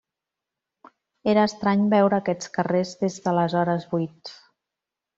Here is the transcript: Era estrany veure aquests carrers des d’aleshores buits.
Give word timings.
Era 1.33 1.43
estrany 1.51 1.85
veure 1.93 2.19
aquests 2.23 2.51
carrers 2.59 2.97
des 3.05 3.23
d’aleshores 3.27 3.89
buits. 3.97 4.39